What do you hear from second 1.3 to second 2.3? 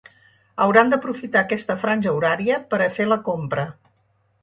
aquesta franja